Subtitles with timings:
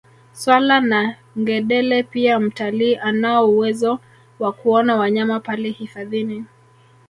[0.33, 3.99] Swala na ngedele pia mtalii anao uwezo
[4.39, 6.45] wa kuona wanyama pale hifadhini